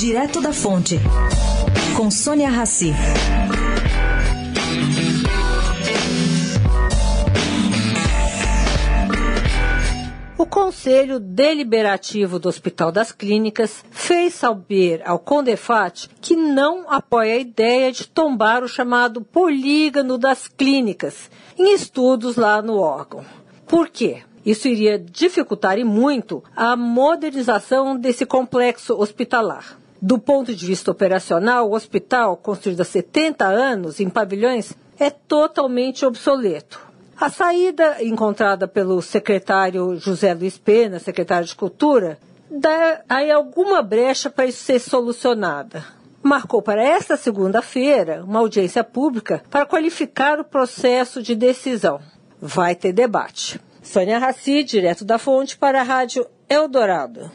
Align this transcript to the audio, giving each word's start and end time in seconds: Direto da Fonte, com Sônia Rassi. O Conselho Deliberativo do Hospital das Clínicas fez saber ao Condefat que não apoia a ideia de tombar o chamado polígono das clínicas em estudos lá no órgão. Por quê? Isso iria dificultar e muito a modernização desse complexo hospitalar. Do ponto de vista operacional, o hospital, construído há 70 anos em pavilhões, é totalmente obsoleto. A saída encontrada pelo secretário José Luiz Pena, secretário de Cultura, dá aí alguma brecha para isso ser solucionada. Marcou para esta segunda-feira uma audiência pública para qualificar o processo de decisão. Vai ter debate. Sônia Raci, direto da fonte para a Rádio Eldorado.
Direto 0.00 0.40
da 0.40 0.50
Fonte, 0.50 0.98
com 1.94 2.10
Sônia 2.10 2.48
Rassi. 2.48 2.90
O 10.38 10.46
Conselho 10.46 11.20
Deliberativo 11.20 12.38
do 12.38 12.48
Hospital 12.48 12.90
das 12.90 13.12
Clínicas 13.12 13.84
fez 13.90 14.32
saber 14.32 15.02
ao 15.04 15.18
Condefat 15.18 16.08
que 16.18 16.34
não 16.34 16.90
apoia 16.90 17.34
a 17.34 17.38
ideia 17.38 17.92
de 17.92 18.08
tombar 18.08 18.64
o 18.64 18.68
chamado 18.68 19.20
polígono 19.20 20.16
das 20.16 20.48
clínicas 20.48 21.30
em 21.58 21.74
estudos 21.74 22.36
lá 22.36 22.62
no 22.62 22.78
órgão. 22.78 23.22
Por 23.66 23.90
quê? 23.90 24.22
Isso 24.46 24.66
iria 24.66 24.98
dificultar 24.98 25.78
e 25.78 25.84
muito 25.84 26.42
a 26.56 26.74
modernização 26.74 27.94
desse 27.94 28.24
complexo 28.24 28.94
hospitalar. 28.98 29.78
Do 30.02 30.18
ponto 30.18 30.54
de 30.54 30.66
vista 30.66 30.90
operacional, 30.90 31.68
o 31.68 31.74
hospital, 31.74 32.36
construído 32.36 32.80
há 32.80 32.84
70 32.84 33.46
anos 33.46 34.00
em 34.00 34.08
pavilhões, 34.08 34.72
é 34.98 35.10
totalmente 35.10 36.06
obsoleto. 36.06 36.80
A 37.20 37.28
saída 37.28 38.02
encontrada 38.02 38.66
pelo 38.66 39.02
secretário 39.02 39.96
José 39.96 40.32
Luiz 40.32 40.56
Pena, 40.56 40.98
secretário 40.98 41.46
de 41.46 41.54
Cultura, 41.54 42.18
dá 42.50 43.02
aí 43.06 43.30
alguma 43.30 43.82
brecha 43.82 44.30
para 44.30 44.46
isso 44.46 44.64
ser 44.64 44.78
solucionada. 44.78 45.84
Marcou 46.22 46.62
para 46.62 46.82
esta 46.82 47.18
segunda-feira 47.18 48.24
uma 48.24 48.40
audiência 48.40 48.82
pública 48.82 49.42
para 49.50 49.66
qualificar 49.66 50.40
o 50.40 50.44
processo 50.44 51.22
de 51.22 51.34
decisão. 51.34 52.00
Vai 52.40 52.74
ter 52.74 52.92
debate. 52.92 53.60
Sônia 53.82 54.18
Raci, 54.18 54.62
direto 54.62 55.04
da 55.04 55.18
fonte 55.18 55.58
para 55.58 55.80
a 55.80 55.84
Rádio 55.84 56.26
Eldorado. 56.48 57.30